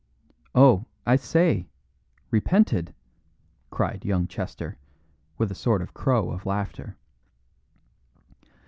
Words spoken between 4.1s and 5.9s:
Chester, with a sort